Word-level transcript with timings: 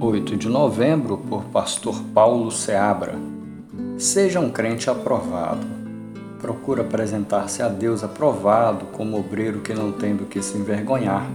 8 0.00 0.36
de 0.36 0.48
novembro, 0.48 1.18
por 1.18 1.44
Pastor 1.44 2.02
Paulo 2.12 2.50
Seabra. 2.50 3.14
Seja 3.96 4.40
um 4.40 4.50
crente 4.50 4.90
aprovado. 4.90 5.66
Procura 6.40 6.82
apresentar-se 6.82 7.62
a 7.62 7.68
Deus 7.68 8.02
aprovado 8.02 8.86
como 8.86 9.18
obreiro 9.18 9.60
que 9.60 9.74
não 9.74 9.92
tem 9.92 10.16
do 10.16 10.26
que 10.26 10.42
se 10.42 10.56
envergonhar, 10.56 11.26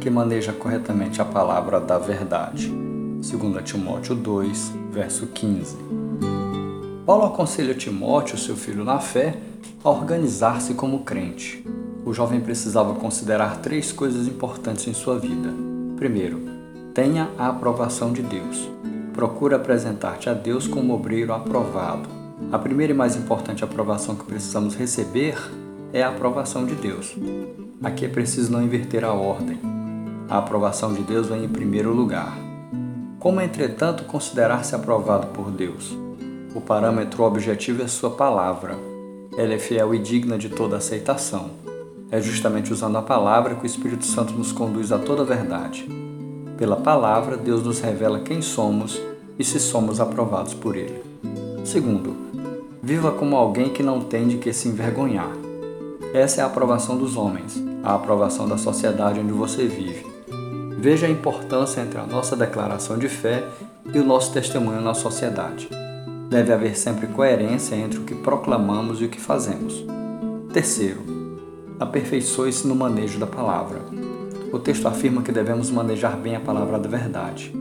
que 0.00 0.10
maneja 0.10 0.52
corretamente 0.52 1.20
a 1.20 1.24
palavra 1.24 1.80
da 1.80 1.98
verdade. 1.98 2.68
2 2.68 3.62
Timóteo 3.64 4.14
2, 4.14 4.72
verso 4.90 5.26
15. 5.26 5.76
Paulo 7.04 7.24
aconselha 7.24 7.74
Timóteo, 7.74 8.38
seu 8.38 8.56
filho 8.56 8.84
na 8.84 8.98
fé, 8.98 9.36
a 9.84 9.90
organizar-se 9.90 10.74
como 10.74 11.00
crente. 11.00 11.64
O 12.04 12.12
jovem 12.12 12.40
precisava 12.40 12.94
considerar 12.94 13.58
três 13.58 13.92
coisas 13.92 14.26
importantes 14.26 14.88
em 14.88 14.94
sua 14.94 15.18
vida. 15.18 15.50
Primeiro, 15.96 16.40
tenha 16.92 17.30
a 17.38 17.48
aprovação 17.48 18.12
de 18.12 18.22
Deus. 18.22 18.68
Procura 19.12 19.56
apresentar-te 19.56 20.28
a 20.28 20.34
Deus 20.34 20.66
como 20.66 20.94
obreiro 20.94 21.32
aprovado. 21.32 22.08
A 22.50 22.58
primeira 22.58 22.92
e 22.92 22.96
mais 22.96 23.14
importante 23.14 23.62
aprovação 23.62 24.16
que 24.16 24.24
precisamos 24.24 24.74
receber 24.74 25.36
é 25.92 26.02
a 26.02 26.08
aprovação 26.08 26.66
de 26.66 26.74
Deus. 26.74 27.14
Aqui 27.82 28.04
é 28.04 28.08
preciso 28.08 28.50
não 28.50 28.62
inverter 28.62 29.04
a 29.04 29.12
ordem. 29.12 29.60
A 30.28 30.38
aprovação 30.38 30.92
de 30.92 31.02
Deus 31.02 31.28
vem 31.28 31.44
em 31.44 31.48
primeiro 31.48 31.92
lugar. 31.92 32.36
Como, 33.20 33.40
entretanto, 33.40 34.04
considerar-se 34.04 34.74
aprovado 34.74 35.28
por 35.28 35.50
Deus? 35.52 35.96
O 36.54 36.60
parâmetro 36.60 37.22
objetivo 37.22 37.82
é 37.82 37.86
Sua 37.86 38.10
palavra. 38.10 38.76
Ela 39.36 39.54
é 39.54 39.58
fiel 39.58 39.94
e 39.94 39.98
digna 39.98 40.36
de 40.36 40.48
toda 40.48 40.78
aceitação. 40.78 41.50
É 42.12 42.20
justamente 42.20 42.70
usando 42.70 42.98
a 42.98 43.02
palavra 43.02 43.54
que 43.54 43.62
o 43.62 43.66
Espírito 43.66 44.04
Santo 44.04 44.34
nos 44.34 44.52
conduz 44.52 44.92
a 44.92 44.98
toda 44.98 45.22
a 45.22 45.24
verdade. 45.24 45.88
Pela 46.58 46.76
palavra, 46.76 47.38
Deus 47.38 47.64
nos 47.64 47.80
revela 47.80 48.20
quem 48.20 48.42
somos 48.42 49.00
e 49.38 49.42
se 49.42 49.58
somos 49.58 49.98
aprovados 49.98 50.52
por 50.52 50.76
Ele. 50.76 51.02
Segundo, 51.64 52.14
viva 52.82 53.12
como 53.12 53.34
alguém 53.34 53.70
que 53.70 53.82
não 53.82 53.98
tem 53.98 54.28
de 54.28 54.36
que 54.36 54.52
se 54.52 54.68
envergonhar. 54.68 55.30
Essa 56.12 56.42
é 56.42 56.44
a 56.44 56.48
aprovação 56.48 56.98
dos 56.98 57.16
homens, 57.16 57.64
a 57.82 57.94
aprovação 57.94 58.46
da 58.46 58.58
sociedade 58.58 59.18
onde 59.18 59.32
você 59.32 59.66
vive. 59.66 60.04
Veja 60.78 61.06
a 61.06 61.10
importância 61.10 61.80
entre 61.80 61.98
a 61.98 62.06
nossa 62.06 62.36
declaração 62.36 62.98
de 62.98 63.08
fé 63.08 63.42
e 63.94 63.98
o 63.98 64.04
nosso 64.04 64.34
testemunho 64.34 64.82
na 64.82 64.92
sociedade. 64.92 65.66
Deve 66.28 66.52
haver 66.52 66.76
sempre 66.76 67.06
coerência 67.06 67.74
entre 67.74 67.98
o 67.98 68.04
que 68.04 68.14
proclamamos 68.14 69.00
e 69.00 69.06
o 69.06 69.08
que 69.08 69.20
fazemos. 69.20 69.82
Terceiro, 70.52 71.11
aperfeiçoe-se 71.82 72.66
no 72.66 72.74
manejo 72.74 73.18
da 73.18 73.26
palavra. 73.26 73.80
O 74.52 74.58
texto 74.58 74.86
afirma 74.86 75.22
que 75.22 75.32
devemos 75.32 75.70
manejar 75.70 76.16
bem 76.16 76.36
a 76.36 76.40
palavra 76.40 76.78
da 76.78 76.88
verdade. 76.88 77.54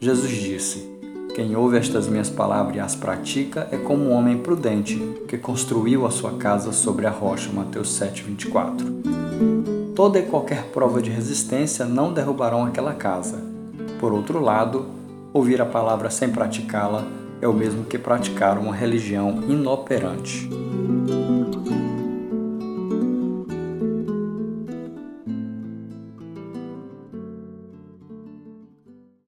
Jesus 0.00 0.30
disse: 0.30 0.88
Quem 1.34 1.54
ouve 1.54 1.76
estas 1.76 2.08
minhas 2.08 2.28
palavras 2.28 2.76
e 2.76 2.80
as 2.80 2.96
pratica 2.96 3.68
é 3.70 3.76
como 3.76 4.04
um 4.04 4.12
homem 4.12 4.38
prudente 4.38 4.96
que 5.28 5.38
construiu 5.38 6.06
a 6.06 6.10
sua 6.10 6.32
casa 6.32 6.72
sobre 6.72 7.06
a 7.06 7.10
rocha. 7.10 7.50
Mateus 7.52 7.98
7:24. 7.98 9.92
Toda 9.94 10.18
e 10.18 10.22
qualquer 10.22 10.64
prova 10.72 11.02
de 11.02 11.10
resistência 11.10 11.84
não 11.84 12.12
derrubarão 12.12 12.64
aquela 12.64 12.94
casa. 12.94 13.38
Por 14.00 14.12
outro 14.12 14.40
lado, 14.40 14.86
ouvir 15.32 15.60
a 15.60 15.66
palavra 15.66 16.10
sem 16.10 16.30
praticá-la 16.30 17.06
é 17.40 17.46
o 17.46 17.52
mesmo 17.52 17.84
que 17.84 17.98
praticar 17.98 18.58
uma 18.58 18.74
religião 18.74 19.42
inoperante. 19.48 20.48